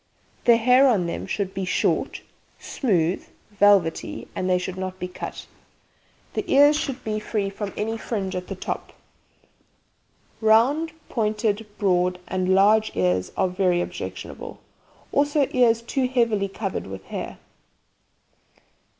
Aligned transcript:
The 0.45 0.57
hair 0.57 0.87
on 0.87 1.05
them 1.05 1.27
should 1.27 1.53
be 1.53 1.63
short, 1.63 2.21
smooth 2.57 3.23
(velvety), 3.51 4.27
and 4.35 4.49
they 4.49 4.57
should 4.57 4.75
not 4.75 4.97
be 4.97 5.07
cut. 5.07 5.45
The 6.33 6.43
ears 6.51 6.75
should 6.75 7.03
be 7.03 7.19
free 7.19 7.51
from 7.51 7.71
any 7.77 7.99
fringe 7.99 8.35
at 8.35 8.47
the 8.47 8.55
top. 8.55 8.93
Round, 10.41 10.91
pointed, 11.07 11.67
broad 11.77 12.19
and 12.27 12.55
large 12.55 12.91
ears 12.95 13.31
are 13.37 13.47
very 13.47 13.79
objectionable, 13.79 14.59
also 15.11 15.47
ears 15.51 15.83
too 15.83 16.07
heavily 16.07 16.47
covered 16.47 16.87
with 16.87 17.03
hair. 17.03 17.37